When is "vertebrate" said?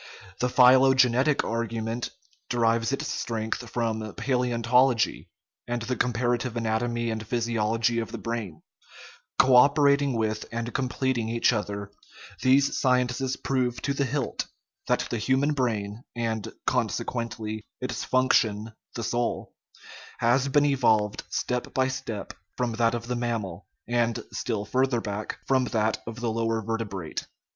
26.63-27.27